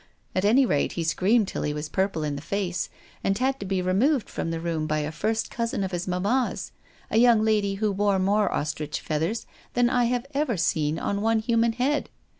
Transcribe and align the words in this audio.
At 0.33 0.43
any 0.45 0.65
rate, 0.65 0.93
he 0.93 1.03
screamed 1.03 1.47
till 1.47 1.61
he 1.61 1.75
was 1.75 1.87
purple 1.87 2.23
in 2.23 2.35
the 2.35 2.41
face, 2.41 2.89
and 3.23 3.37
had 3.37 3.59
to 3.59 3.67
be 3.67 3.83
removed 3.83 4.31
from 4.31 4.49
the 4.49 4.59
room 4.59 4.87
by 4.87 4.97
a 5.01 5.11
first 5.11 5.51
cousin 5.51 5.83
of 5.83 5.91
his 5.91 6.07
mamma's, 6.07 6.71
a 7.11 7.17
young 7.17 7.43
lady 7.43 7.75
who 7.75 7.91
wore 7.91 8.17
more 8.17 8.51
ostrich 8.51 8.99
feathers 8.99 9.45
than 9.75 9.91
I 9.91 10.05
have 10.05 10.25
ever 10.33 10.57
seen 10.57 10.97
on 10.97 11.21
one 11.21 11.37
human 11.37 11.73
head. 11.73 12.09